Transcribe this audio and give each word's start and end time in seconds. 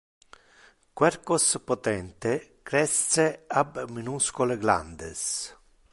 Quercos 0.97 1.47
potente 1.67 2.31
cresce 2.69 3.27
ab 3.61 3.71
minuscule 3.93 4.55
glandes. 4.63 5.21